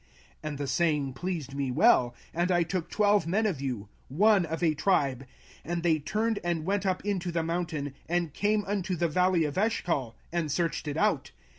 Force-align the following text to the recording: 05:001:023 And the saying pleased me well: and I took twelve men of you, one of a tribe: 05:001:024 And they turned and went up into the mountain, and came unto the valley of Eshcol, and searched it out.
05:001:023 0.01 0.09
And 0.49 0.57
the 0.57 0.67
saying 0.67 1.13
pleased 1.13 1.53
me 1.53 1.69
well: 1.69 2.15
and 2.33 2.51
I 2.51 2.63
took 2.63 2.89
twelve 2.89 3.27
men 3.27 3.45
of 3.45 3.61
you, 3.61 3.87
one 4.07 4.47
of 4.47 4.63
a 4.63 4.73
tribe: 4.73 5.19
05:001:024 5.19 5.27
And 5.71 5.83
they 5.83 5.99
turned 5.99 6.39
and 6.43 6.65
went 6.65 6.87
up 6.87 7.05
into 7.05 7.31
the 7.31 7.43
mountain, 7.43 7.93
and 8.09 8.33
came 8.33 8.63
unto 8.65 8.95
the 8.95 9.07
valley 9.07 9.43
of 9.43 9.59
Eshcol, 9.59 10.15
and 10.31 10.51
searched 10.51 10.87
it 10.87 10.97
out. 10.97 11.29